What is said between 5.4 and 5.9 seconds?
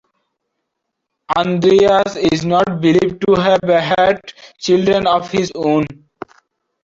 own.